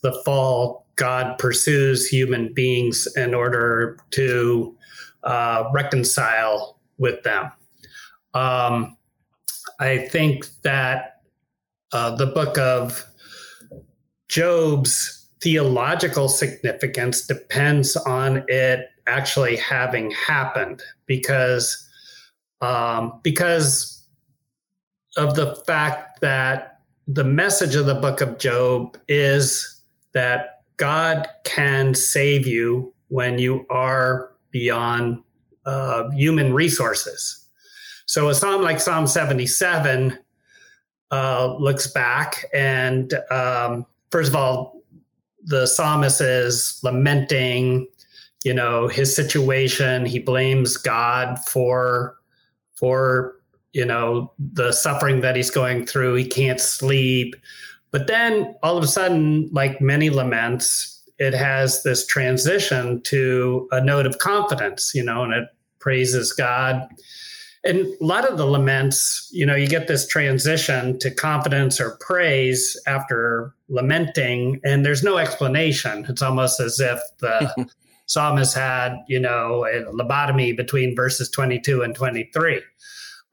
[0.02, 4.76] the fall, God pursues human beings in order to
[5.22, 7.50] uh, reconcile with them.
[8.34, 8.96] Um,
[9.80, 11.22] I think that
[11.92, 13.04] uh, the book of
[14.28, 21.88] Job's theological significance depends on it actually having happened because
[22.61, 24.04] um, because
[25.16, 29.80] of the fact that the message of the book of Job is
[30.12, 35.22] that God can save you when you are beyond
[35.66, 37.46] uh, human resources.
[38.06, 40.18] So a psalm like Psalm 77
[41.10, 44.82] uh, looks back, and um, first of all,
[45.44, 47.86] the psalmist is lamenting,
[48.44, 50.06] you know, his situation.
[50.06, 52.16] He blames God for
[52.74, 53.36] for
[53.72, 56.14] you know the suffering that he's going through.
[56.14, 57.36] He can't sleep,
[57.90, 63.81] but then all of a sudden, like many laments, it has this transition to a
[63.81, 65.48] note of confidence, you know, and it
[65.81, 66.88] praises God
[67.64, 71.98] and a lot of the laments, you know, you get this transition to confidence or
[72.01, 76.07] praise after lamenting, and there's no explanation.
[76.09, 77.68] It's almost as if the
[78.07, 82.62] psalmist had, you know, a lobotomy between verses 22 and 23.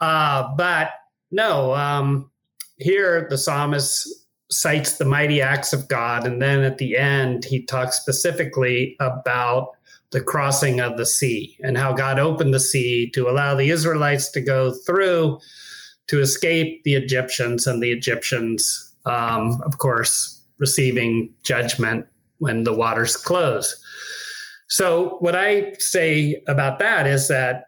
[0.02, 0.92] Uh, but
[1.32, 2.30] no, um,
[2.78, 7.64] here the psalmist cites the mighty acts of God, and then at the end, he
[7.64, 9.72] talks specifically about
[10.12, 14.30] the crossing of the sea and how God opened the sea to allow the Israelites
[14.32, 15.40] to go through
[16.08, 22.06] to escape the Egyptians, and the Egyptians, um, of course, receiving judgment
[22.38, 23.76] when the waters close.
[24.68, 27.68] So, what I say about that is that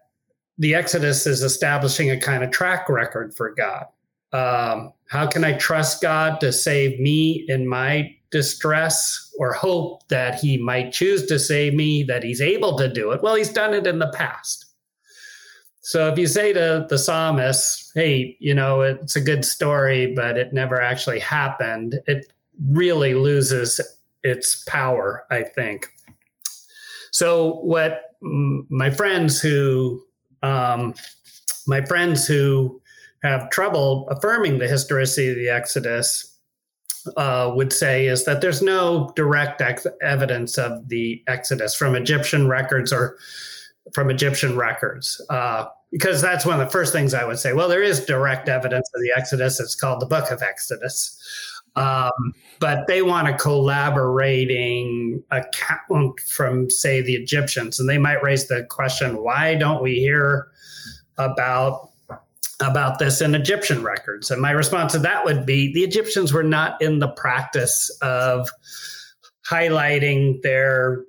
[0.58, 3.86] the Exodus is establishing a kind of track record for God.
[4.34, 10.36] Um, how can I trust God to save me in my distress or hope that
[10.36, 13.22] he might choose to save me, that he's able to do it.
[13.22, 14.66] Well, he's done it in the past.
[15.82, 20.38] So if you say to the psalmist, hey, you know, it's a good story, but
[20.38, 22.26] it never actually happened, it
[22.70, 23.80] really loses
[24.24, 25.88] its power, I think.
[27.12, 30.04] So what my friends who,
[30.44, 30.94] um,
[31.68, 32.82] my friends who
[33.24, 36.38] have trouble affirming the historicity of the Exodus
[37.16, 42.48] uh, would say is that there's no direct ex- evidence of the Exodus from Egyptian
[42.48, 43.18] records or
[43.94, 45.22] from Egyptian records.
[45.30, 47.54] Uh, because that's one of the first things I would say.
[47.54, 49.60] Well, there is direct evidence of the Exodus.
[49.60, 51.18] It's called the Book of Exodus.
[51.78, 57.80] Um, but they want a collaborating account from, say, the Egyptians.
[57.80, 60.48] And they might raise the question why don't we hear
[61.18, 61.87] about
[62.62, 64.32] about this in Egyptian records.
[64.32, 68.50] And my response to that would be the Egyptians were not in the practice of
[69.48, 71.04] highlighting their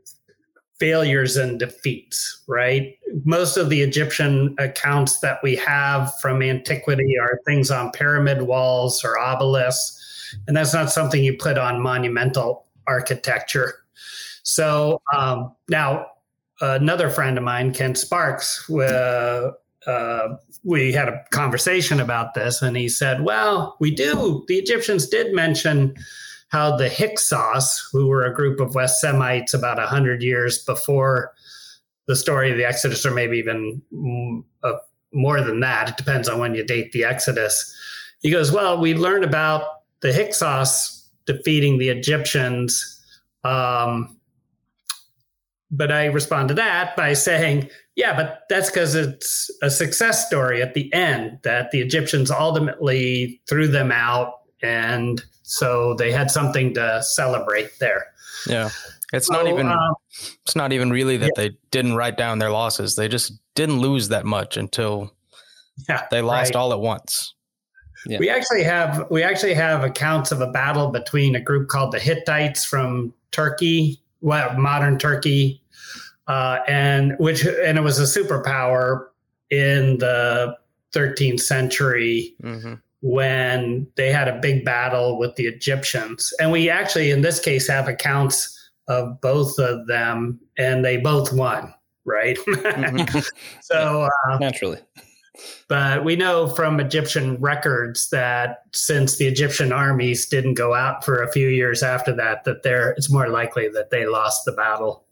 [0.78, 2.96] failures and defeats, right?
[3.24, 9.04] Most of the Egyptian accounts that we have from antiquity are things on pyramid walls
[9.04, 10.36] or obelisks.
[10.46, 13.74] And that's not something you put on monumental architecture.
[14.44, 16.06] So um, now,
[16.60, 19.50] another friend of mine, Ken Sparks, uh,
[19.86, 24.44] uh, we had a conversation about this, and he said, "Well, we do.
[24.48, 25.94] The Egyptians did mention
[26.48, 31.32] how the Hyksos, who were a group of West Semites about hundred years before
[32.06, 33.82] the story of the Exodus, or maybe even
[35.12, 35.90] more than that.
[35.90, 37.74] It depends on when you date the Exodus.
[38.20, 42.94] He goes, Well, we learned about the Hyksos defeating the Egyptians.
[43.44, 44.17] Um,
[45.70, 50.62] but I respond to that by saying, yeah, but that's because it's a success story
[50.62, 54.34] at the end that the Egyptians ultimately threw them out.
[54.62, 58.06] And so they had something to celebrate there.
[58.46, 58.70] Yeah.
[59.12, 59.94] It's not even um,
[60.42, 61.48] it's not even really that yeah.
[61.48, 62.94] they didn't write down their losses.
[62.94, 65.12] They just didn't lose that much until
[65.88, 66.56] yeah, they lost right.
[66.56, 67.34] all at once.
[68.06, 68.18] Yeah.
[68.18, 71.98] We actually have we actually have accounts of a battle between a group called the
[71.98, 75.62] Hittites from Turkey, well, modern Turkey,
[76.26, 79.06] uh, and which and it was a superpower
[79.50, 80.56] in the
[80.94, 82.74] 13th century mm-hmm.
[83.00, 86.32] when they had a big battle with the Egyptians.
[86.40, 88.54] And we actually, in this case, have accounts
[88.88, 91.72] of both of them, and they both won,
[92.04, 92.38] right?
[92.46, 93.18] Mm-hmm.
[93.62, 94.78] so uh, naturally.
[95.68, 101.22] But we know from Egyptian records that since the Egyptian armies didn't go out for
[101.22, 105.04] a few years after that, that there it's more likely that they lost the battle.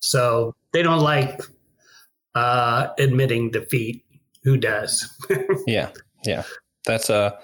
[0.00, 1.40] So they don't like
[2.34, 4.04] uh, admitting defeat.
[4.44, 5.06] Who does?
[5.66, 5.90] yeah,
[6.24, 6.44] yeah,
[6.86, 7.38] that's uh,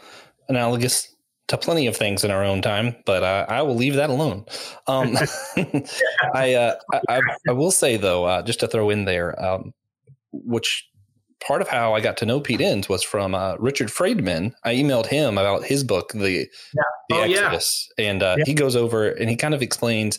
[0.48, 1.14] analogous
[1.48, 4.46] to plenty of things in our own time, but uh, I will leave that alone.
[4.86, 5.16] Um,
[6.34, 6.76] I, uh,
[7.08, 9.74] I, I will say though, uh, just to throw in there, um,
[10.32, 10.88] which
[11.46, 14.54] part of how I got to know Pete Enns was from uh, Richard Friedman.
[14.64, 16.82] I emailed him about his book, the, yeah.
[17.08, 18.10] the oh, Exodus, yeah.
[18.10, 18.44] and uh, yeah.
[18.46, 20.18] he goes over and he kind of explains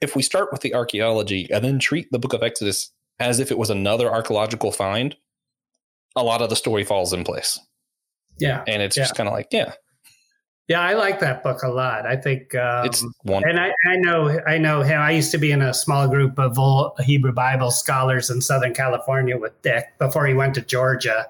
[0.00, 3.50] if we start with the archaeology and then treat the Book of Exodus as if
[3.50, 5.16] it was another archaeological find,
[6.16, 7.58] a lot of the story falls in place.
[8.40, 9.74] Yeah, and it's just kind of like, yeah,
[10.68, 12.06] yeah, I like that book a lot.
[12.06, 15.00] I think um, it's one, and I, I know I know him.
[15.00, 16.56] I used to be in a small group of
[17.00, 21.26] Hebrew Bible scholars in Southern California with Dick before he went to Georgia.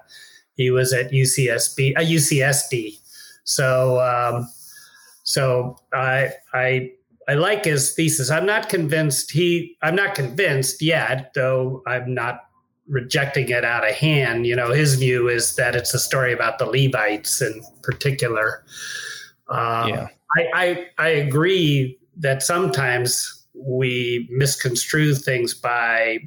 [0.55, 2.99] He was at UCSB, uh, UCSD.
[3.43, 4.47] So, um,
[5.23, 6.91] so I I
[7.27, 8.29] I like his thesis.
[8.29, 9.75] I'm not convinced he.
[9.81, 11.81] I'm not convinced yet, though.
[11.87, 12.41] I'm not
[12.87, 14.45] rejecting it out of hand.
[14.45, 18.63] You know, his view is that it's a story about the Levites in particular.
[19.49, 20.07] Um, yeah.
[20.35, 26.19] I, I, I agree that sometimes we misconstrue things by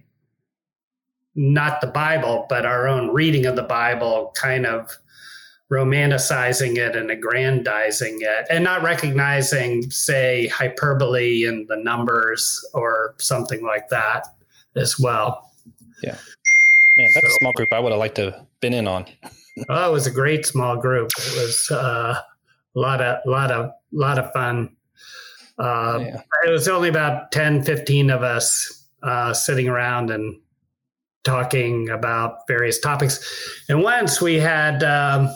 [1.35, 4.97] not the Bible, but our own reading of the Bible, kind of
[5.71, 13.63] romanticizing it and aggrandizing it, and not recognizing, say, hyperbole in the numbers or something
[13.65, 14.27] like that
[14.77, 15.51] as well.
[16.03, 16.17] Yeah.
[16.97, 19.07] Man, that's so, a small group I would have liked to have been in on.
[19.69, 21.11] oh, it was a great small group.
[21.19, 22.21] It was uh,
[22.77, 24.77] a lot of lot of lot of fun.
[25.59, 26.21] Uh, yeah.
[26.47, 30.39] It was only about 10, 15 of us uh, sitting around and
[31.25, 33.65] talking about various topics.
[33.69, 35.29] And once we had, um,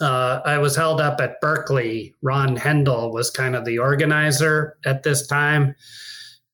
[0.00, 2.14] uh, I was held up at Berkeley.
[2.20, 5.74] Ron Hendel was kind of the organizer at this time.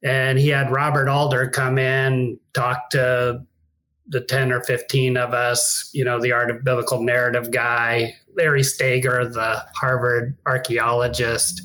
[0.03, 3.43] And he had Robert Alter come in, talk to
[4.07, 8.63] the 10 or 15 of us, you know, the art of biblical narrative guy, Larry
[8.63, 11.63] Stager, the Harvard archaeologist,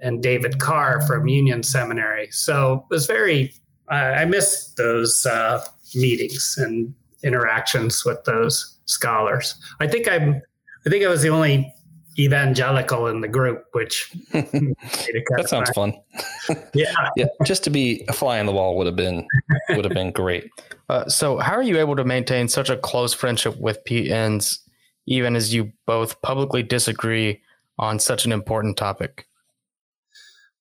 [0.00, 2.28] and David Carr from Union Seminary.
[2.30, 3.52] So it was very,
[3.90, 9.56] uh, I missed those uh, meetings and interactions with those scholars.
[9.80, 10.40] I think I'm,
[10.86, 11.74] I think I was the only
[12.18, 15.94] evangelical in the group, which that sounds fun.
[16.74, 17.26] yeah, yeah.
[17.44, 19.26] Just to be a fly on the wall would have been
[19.70, 20.50] would have been great.
[20.88, 24.60] Uh, so, how are you able to maintain such a close friendship with Pete Enns,
[25.08, 27.40] even as you both publicly disagree
[27.78, 29.26] on such an important topic?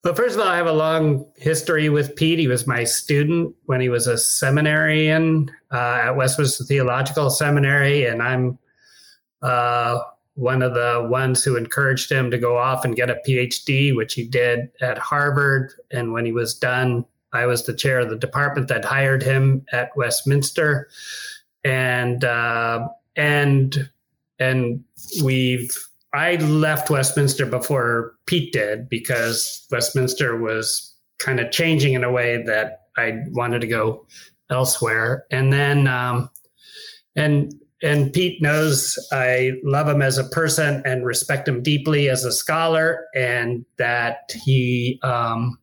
[0.03, 2.39] Well, first of all, I have a long history with Pete.
[2.39, 8.23] He was my student when he was a seminarian uh, at Westminster Theological Seminary, and
[8.23, 8.57] I'm
[9.41, 9.99] uh,
[10.35, 14.13] one of the ones who encouraged him to go off and get a PhD, which
[14.13, 15.73] he did at Harvard.
[15.91, 19.65] And when he was done, I was the chair of the department that hired him
[19.73, 20.87] at Westminster,
[21.65, 22.87] and uh,
[23.17, 23.89] and
[24.39, 24.83] and
[25.23, 25.75] we've
[26.13, 32.43] I left Westminster before Pete did because Westminster was kind of changing in a way
[32.43, 34.05] that I wanted to go
[34.49, 36.29] elsewhere, and then um,
[37.15, 42.23] and and Pete knows I love him as a person and respect him deeply as
[42.23, 45.59] a scholar, and that he um,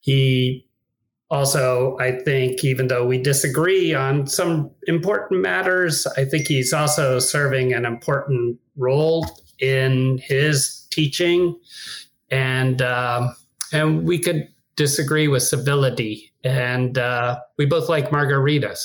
[0.00, 0.66] he
[1.34, 7.18] also I think even though we disagree on some important matters, I think he's also
[7.18, 9.26] serving an important role
[9.58, 11.58] in his teaching,
[12.30, 13.34] and um,
[13.72, 18.80] and we could disagree with civility, and uh, we both like margaritas,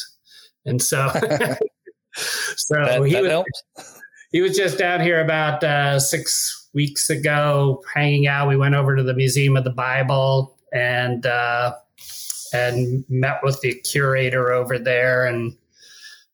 [0.65, 1.07] and so
[2.15, 3.63] so That, he that was helps.
[4.31, 8.47] he was just down here about uh, six weeks ago, hanging out.
[8.47, 11.73] We went over to the Museum of the Bible and uh,
[12.53, 15.25] and met with the curator over there.
[15.25, 15.55] And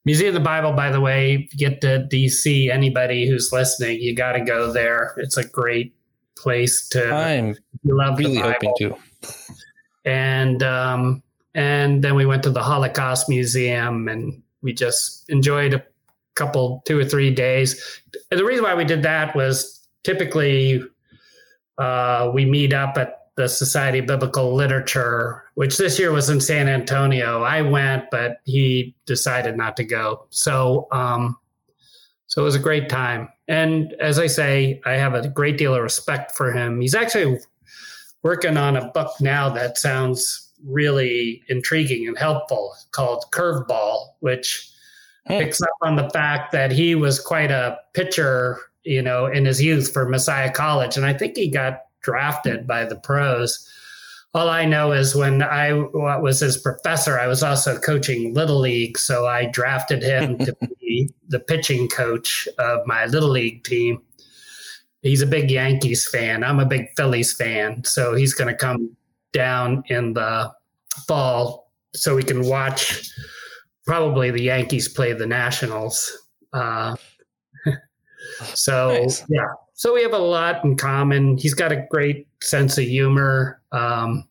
[0.04, 4.32] Museum of the Bible, by the way, get to DC, anybody who's listening, you got
[4.32, 5.14] to go there.
[5.16, 5.94] It's a great
[6.36, 8.96] place to I'm love really hoping to.
[10.04, 11.22] and um,
[11.54, 15.82] and then we went to the Holocaust Museum, and we just enjoyed a
[16.34, 18.00] couple, two or three days.
[18.30, 20.84] And the reason why we did that was typically
[21.78, 26.40] uh, we meet up at the Society of Biblical Literature, which this year was in
[26.40, 27.42] San Antonio.
[27.42, 30.26] I went, but he decided not to go.
[30.30, 31.36] So, um,
[32.26, 33.28] so it was a great time.
[33.46, 36.80] And as I say, I have a great deal of respect for him.
[36.80, 37.38] He's actually
[38.22, 44.72] working on a book now that sounds really intriguing and helpful called Curveball, which
[45.26, 45.38] Hmm.
[45.38, 49.60] picks up on the fact that he was quite a pitcher, you know, in his
[49.60, 50.96] youth for Messiah College.
[50.96, 53.68] And I think he got drafted by the pros.
[54.32, 58.96] All I know is when I was his professor, I was also coaching Little League.
[58.96, 64.00] So I drafted him to be the pitching coach of my Little League team.
[65.02, 66.44] He's a big Yankees fan.
[66.44, 67.82] I'm a big Phillies fan.
[67.84, 68.96] So he's going to come
[69.32, 70.52] down in the
[71.08, 73.10] fall so we can watch
[73.84, 76.12] probably the Yankees play the Nationals.
[76.52, 76.94] Uh,
[78.54, 79.24] so Nice.
[79.28, 79.46] yeah,
[79.76, 81.36] so we have a lot in common.
[81.36, 84.26] He's got a great sense of humor, um,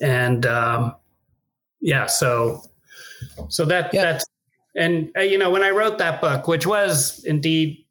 [0.00, 0.94] and um,
[1.80, 2.62] yeah, so
[3.48, 4.12] so that Yeah.
[4.12, 4.24] that's
[4.76, 7.84] and uh, you know when I wrote that book, which was indeed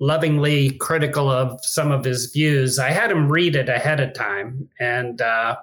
[0.00, 4.68] lovingly critical of some of his views, I had him read it ahead of time
[4.80, 5.56] and uh,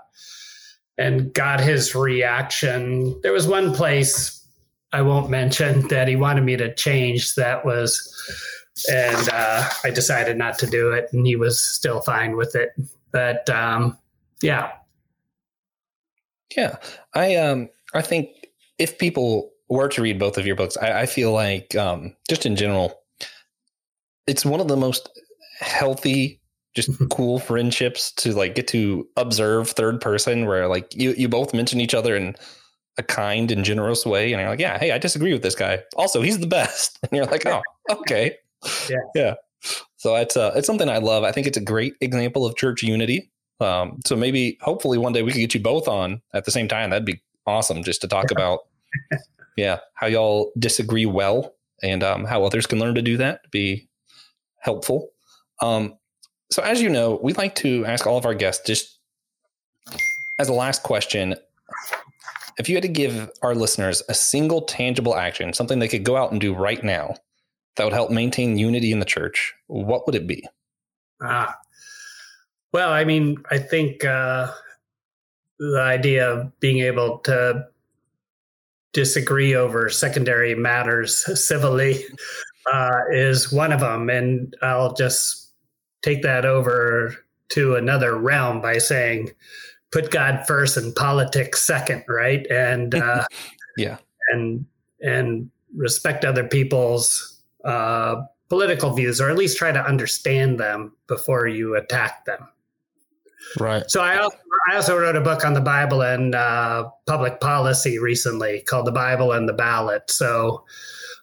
[0.97, 3.19] and got his reaction.
[3.21, 4.45] There was one place
[4.93, 7.35] I won't mention that he wanted me to change.
[7.35, 8.11] That was,
[8.91, 12.71] and uh, I decided not to do it, and he was still fine with it.
[13.11, 13.97] But um,
[14.41, 14.71] yeah,
[16.55, 16.75] Yeah,
[17.13, 18.47] I um I think
[18.77, 22.45] if people were to read both of your books, I, I feel like um just
[22.45, 23.01] in general,
[24.27, 25.09] it's one of the most
[25.59, 26.41] healthy,
[26.75, 31.53] just cool friendships to like get to observe third person, where like you you both
[31.53, 32.35] mention each other in
[32.97, 35.83] a kind and generous way, and you're like, yeah, hey, I disagree with this guy.
[35.95, 38.37] Also, he's the best, and you're like, oh, okay,
[38.89, 38.97] Yeah.
[39.15, 39.33] yeah.
[39.97, 41.23] So it's uh it's something I love.
[41.23, 43.31] I think it's a great example of church unity.
[43.59, 46.67] Um, so maybe hopefully one day we could get you both on at the same
[46.67, 46.89] time.
[46.89, 48.61] That'd be awesome just to talk about
[49.57, 53.49] yeah, how y'all disagree well and um, how others can learn to do that.
[53.51, 53.87] Be
[54.59, 55.09] helpful.
[55.61, 55.97] Um,
[56.51, 58.99] so as you know, we like to ask all of our guests just
[60.39, 61.35] as a last question,
[62.57, 66.17] if you had to give our listeners a single tangible action, something they could go
[66.17, 67.15] out and do right now
[67.75, 70.43] that would help maintain unity in the church, what would it be?
[71.21, 71.57] Ah.
[72.73, 74.51] Well, I mean, I think uh,
[75.59, 77.65] the idea of being able to
[78.93, 82.03] disagree over secondary matters civilly
[82.73, 84.09] uh, is one of them.
[84.09, 85.51] And I'll just
[86.01, 87.15] take that over
[87.49, 89.31] to another realm by saying,
[89.91, 92.45] put God first and politics second, right?
[92.49, 93.25] And uh,
[93.77, 93.97] Yeah.
[94.31, 94.65] and
[95.01, 97.34] and respect other people's
[97.65, 102.47] uh, political views, or at least try to understand them before you attack them.
[103.59, 103.89] Right.
[103.89, 104.37] So I also,
[104.71, 108.91] I also wrote a book on the Bible and uh, public policy recently called "The
[108.91, 110.63] Bible and the Ballot." So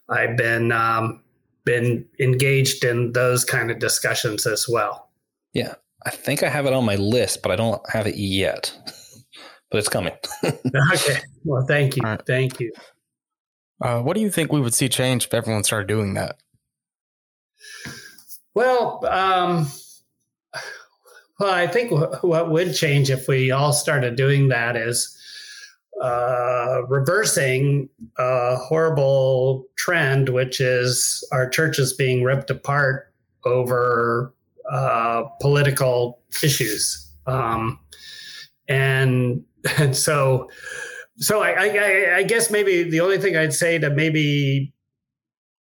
[0.08, 1.22] I've been um,
[1.64, 5.10] been engaged in those kind of discussions as well.
[5.52, 5.74] Yeah.
[6.04, 8.76] I think I have it on my list, but I don't have it yet.
[9.70, 10.14] but it's coming.
[10.44, 11.20] okay.
[11.44, 12.02] Well, thank you.
[12.02, 12.20] Right.
[12.26, 12.72] Thank you.
[13.82, 16.36] Uh, what do you think we would see change if everyone started doing that?
[18.54, 19.66] Well, um,
[21.40, 25.18] well, I think wh- what would change if we all started doing that is
[26.00, 33.12] uh, reversing a horrible trend, which is our churches being ripped apart
[33.44, 34.32] over
[34.70, 37.80] uh, political issues, um,
[38.68, 39.44] and
[39.78, 40.48] and so
[41.16, 44.72] so I, I I guess maybe the only thing I'd say to maybe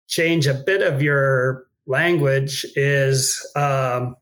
[0.07, 4.17] change a bit of your language is um,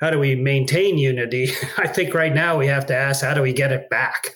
[0.00, 1.50] how do we maintain unity?
[1.78, 4.34] I think right now we have to ask how do we get it back,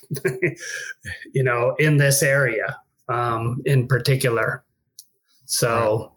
[1.34, 2.78] you know, in this area
[3.09, 4.64] um, in particular.
[5.47, 6.12] So,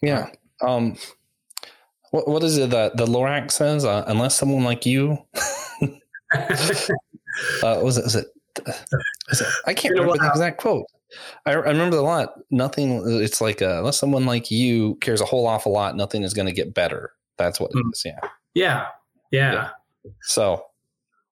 [0.00, 0.30] Yeah.
[0.60, 0.96] Um,
[2.10, 3.84] what, what is it that the Lorax says?
[3.84, 5.18] Uh, unless someone like you,
[7.62, 8.26] uh, was it, was it,
[8.66, 9.46] it?
[9.66, 10.86] I can't remember the exact quote.
[11.46, 12.34] I, I remember a lot.
[12.50, 13.02] Nothing.
[13.22, 16.46] It's like uh, unless someone like you cares a whole awful lot, nothing is going
[16.46, 17.12] to get better.
[17.38, 17.92] That's what Mm.
[17.92, 18.02] is.
[18.04, 18.18] Yeah.
[18.54, 18.86] yeah,
[19.30, 19.68] yeah.
[20.22, 20.64] So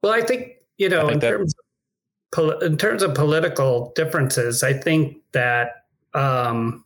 [0.02, 1.54] Well, I think you know, think in that- terms
[2.36, 5.84] of in terms of political differences, I think that
[6.14, 6.84] um,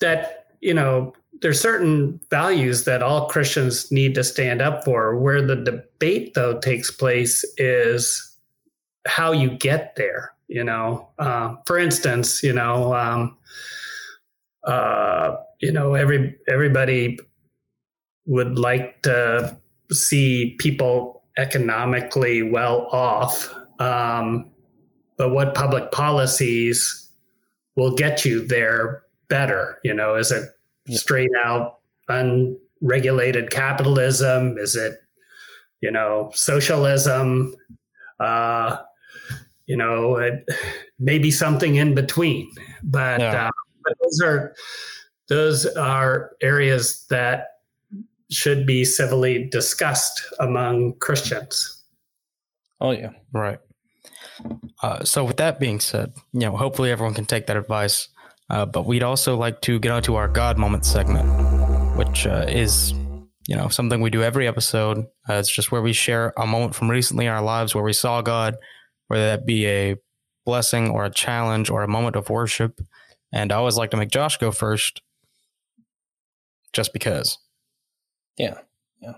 [0.00, 5.18] that you know there's certain values that all Christians need to stand up for.
[5.18, 8.36] Where the debate though takes place is
[9.06, 10.32] how you get there.
[10.48, 13.36] You know, uh, for instance, you know, um,
[14.64, 17.18] uh, you know, every everybody
[18.26, 19.56] would like to
[19.92, 23.54] see people economically well off.
[23.78, 24.50] Um,
[25.16, 27.10] but what public policies
[27.76, 29.78] will get you there better?
[29.84, 30.48] You know, is it
[30.88, 30.98] Yeah.
[30.98, 31.76] straight out
[32.08, 34.56] unregulated capitalism?
[34.58, 34.94] Is it,
[35.80, 37.54] you know, socialism?
[38.20, 38.78] Uh,
[39.66, 40.48] you know, it,
[40.98, 42.50] maybe something in between.
[42.82, 43.46] But, Yeah.
[43.46, 43.50] uh,
[43.84, 44.54] but those are
[45.28, 47.48] those are areas that
[48.30, 51.84] should be civilly discussed among Christians.
[52.80, 53.10] oh yeah.
[53.32, 53.58] Right.
[54.82, 58.08] Uh, so, with that being said, you know, hopefully everyone can take that advice.
[58.50, 61.28] Uh, but we'd also like to get onto our God moment segment,
[61.96, 62.92] which uh, is,
[63.46, 64.98] you know, something we do every episode.
[65.28, 67.92] Uh, it's just where we share a moment from recently in our lives where we
[67.92, 68.56] saw God,
[69.08, 69.96] whether that be a
[70.46, 72.80] blessing or a challenge or a moment of worship.
[73.32, 75.02] And I always like to make Josh go first,
[76.72, 77.36] just because.
[78.38, 78.58] Yeah.
[79.02, 79.14] Yeah.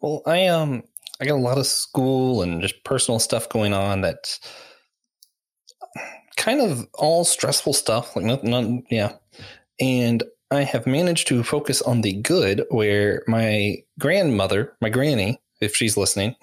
[0.00, 0.84] Well, I um
[1.20, 4.40] I got a lot of school and just personal stuff going on that's
[6.36, 9.12] kind of all stressful stuff, like nothing, none, yeah.
[9.80, 15.74] And I have managed to focus on the good where my grandmother, my granny, if
[15.74, 16.36] she's listening,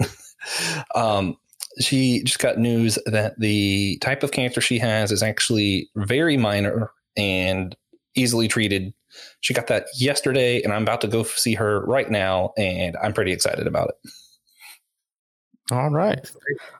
[0.95, 1.37] um,
[1.79, 6.91] she just got news that the type of cancer she has is actually very minor
[7.15, 7.75] and
[8.15, 8.93] easily treated.
[9.41, 13.13] She got that yesterday, and I'm about to go see her right now, and I'm
[13.13, 14.11] pretty excited about it.
[15.71, 16.19] All right.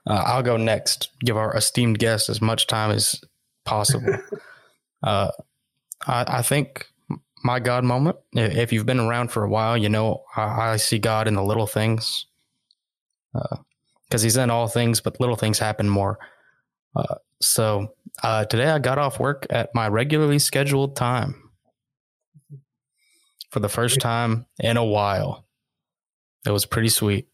[0.06, 1.10] Uh, I'll go next.
[1.20, 3.20] Give our esteemed guest as much time as
[3.64, 4.14] possible.
[5.02, 5.30] uh,
[6.06, 6.86] I, I think
[7.42, 10.98] my God moment, if you've been around for a while, you know, I, I see
[10.98, 12.26] God in the little things.
[13.32, 16.18] Because he's in all things, but little things happen more.
[16.94, 21.50] Uh, so uh, today I got off work at my regularly scheduled time
[23.50, 25.46] for the first time in a while.
[26.46, 27.28] It was pretty sweet.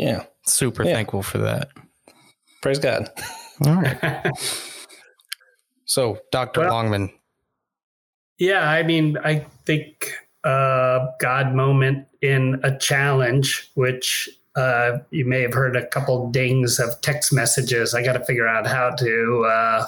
[0.00, 0.94] Yeah, Super Yeah.
[0.94, 1.68] thankful for that.
[2.62, 3.10] praise God.
[3.66, 4.30] All right.
[5.84, 6.60] So, Dr.
[6.60, 7.10] Well- Longman,
[8.38, 10.12] yeah, I mean, I think
[10.44, 16.78] uh, God moment in a challenge, which uh, you may have heard a couple dings
[16.78, 17.92] of text messages.
[17.92, 19.86] I got to figure out how to uh,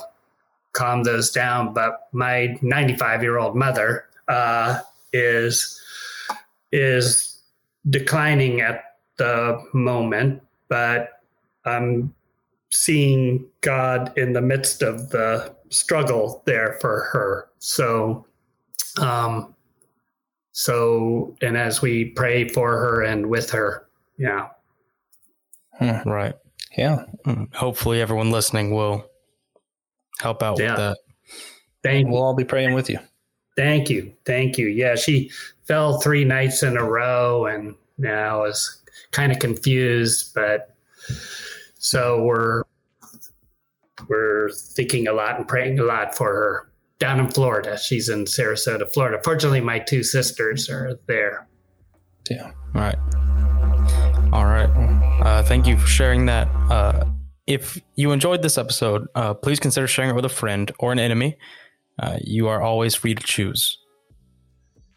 [0.73, 1.73] calm those down.
[1.73, 4.81] But my 95 year old mother uh,
[5.13, 5.81] is
[6.73, 7.39] is
[7.89, 8.92] declining at
[9.23, 11.21] the moment, but
[11.65, 12.13] I'm
[12.71, 17.49] seeing God in the midst of the struggle there for her.
[17.61, 18.27] So,
[19.01, 19.55] um,
[20.51, 23.87] so, and as we pray for her and with her,
[24.19, 24.49] yeah.
[26.05, 26.35] right.
[26.77, 29.09] Yeah, Mm, Hopefully, everyone listening will
[30.19, 30.71] help out Yeah.
[30.71, 30.99] with that.
[31.85, 32.99] Thank we'll all be praying with you.
[33.57, 34.13] Thank you.
[34.25, 34.67] Thank you.
[34.69, 35.31] Yeah, she
[35.65, 40.75] fell three nights in a row and now I was kind of confused, but
[41.79, 42.63] so we're
[44.09, 47.79] we're thinking a lot and praying a lot for her down in Florida.
[47.79, 49.21] She's in Sarasota, Florida.
[49.25, 51.47] Fortunately, my two sisters are there.
[52.31, 52.97] Yeah, All right.
[54.33, 54.71] All right.
[55.21, 56.49] Uh, thank you for sharing that.
[56.71, 57.05] Uh,
[57.47, 60.99] if you enjoyed this episode, uh, please consider sharing it with a friend or an
[60.99, 61.37] enemy.
[61.99, 63.79] Uh, you are always free to choose.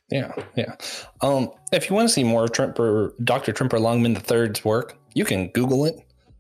[0.10, 0.76] Yeah, yeah.
[1.22, 3.54] Um, if you want to see more Tremper, Dr.
[3.54, 5.96] Tremper Longman III's work, you can Google it.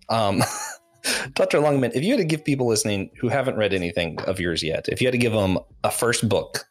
[0.09, 0.43] Um,
[1.33, 1.59] Dr.
[1.59, 4.87] Longman, if you had to give people listening who haven't read anything of yours yet,
[4.87, 6.65] if you had to give them a first book,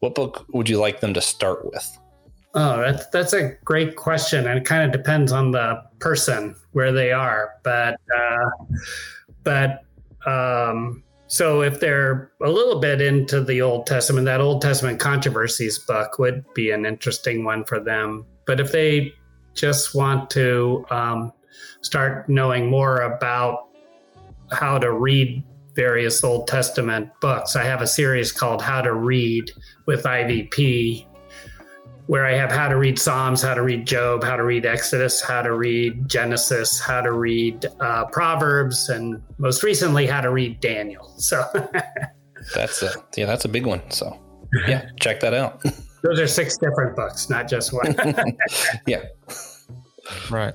[0.00, 1.98] what book would you like them to start with?
[2.54, 6.90] Oh, that's that's a great question, and it kind of depends on the person where
[6.90, 7.52] they are.
[7.62, 8.50] But uh,
[9.44, 9.84] but
[10.26, 15.78] um, so if they're a little bit into the Old Testament, that Old Testament controversies
[15.78, 18.26] book would be an interesting one for them.
[18.46, 19.14] But if they
[19.54, 21.32] just want to um,
[21.82, 23.68] start knowing more about
[24.50, 25.44] how to read
[25.76, 29.52] various Old Testament books, I have a series called How to Read
[29.86, 31.06] with IVP
[32.10, 35.22] where I have how to read Psalms, how to read Job, how to read Exodus,
[35.22, 40.58] how to read Genesis, how to read uh, Proverbs, and most recently, how to read
[40.58, 41.14] Daniel.
[41.18, 41.44] So
[42.54, 43.80] that's a yeah, that's a big one.
[43.92, 44.20] So
[44.66, 45.62] yeah, check that out.
[46.02, 47.94] Those are six different books, not just one.
[48.88, 49.04] yeah.
[50.32, 50.54] Right.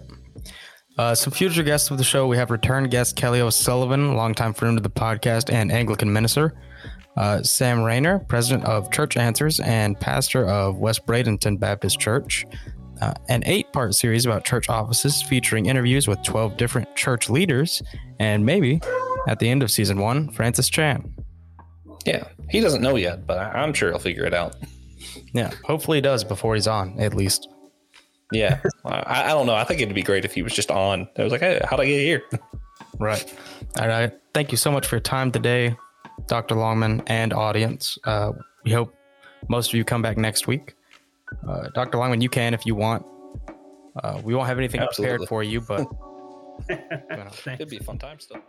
[0.97, 4.75] Uh, some future guests of the show, we have return guest Kelly O'Sullivan, longtime friend
[4.75, 6.53] of the podcast and Anglican minister.
[7.17, 12.45] Uh, Sam Rainer, president of Church Answers and pastor of West Bradenton Baptist Church.
[13.01, 17.81] Uh, an eight part series about church offices featuring interviews with 12 different church leaders.
[18.19, 18.81] And maybe
[19.27, 21.13] at the end of season one, Francis Chan.
[22.05, 24.55] Yeah, he doesn't know yet, but I'm sure he'll figure it out.
[25.33, 27.49] Yeah, hopefully he does before he's on, at least.
[28.31, 29.55] Yeah, I, I, don't know.
[29.55, 31.07] I think it'd be great if he was just on.
[31.17, 32.23] I was like, hey, how'd I get here?
[32.99, 33.33] right.
[33.79, 34.11] All right.
[34.33, 35.75] Thank you so much for your time today,
[36.27, 36.55] Dr.
[36.55, 37.97] Longman and audience.
[38.03, 38.95] Uh, we hope
[39.47, 40.75] most of you come back next week.
[41.47, 41.97] Uh, Dr.
[41.97, 43.05] Longman, you can if you want.
[44.03, 45.17] Uh, we won't have anything Absolutely.
[45.17, 45.79] prepared for you, but
[46.69, 46.77] you
[47.09, 47.29] know.
[47.53, 48.41] it'd be a fun time still.